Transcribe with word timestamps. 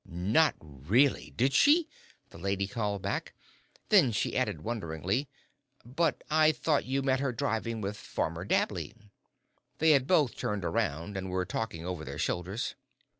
"Not 0.03 0.55
really 0.59 1.29
did 1.35 1.53
she?" 1.53 1.87
the 2.31 2.39
lady 2.39 2.65
called 2.65 3.03
back; 3.03 3.35
then 3.89 4.11
she 4.11 4.35
added, 4.35 4.61
wonderingly, 4.63 5.29
"but 5.85 6.23
I 6.27 6.51
thought 6.53 6.85
you 6.85 7.03
met 7.03 7.19
her 7.19 7.31
driving 7.31 7.81
with 7.81 7.97
Farmer 7.97 8.43
Dabley?" 8.43 8.95
They 9.77 9.91
had 9.91 10.07
both 10.07 10.35
turned 10.35 10.65
around, 10.65 11.17
and 11.17 11.29
were 11.29 11.45
talking 11.45 11.85
over 11.85 12.03
their 12.03 12.17
shoulders. 12.17 12.73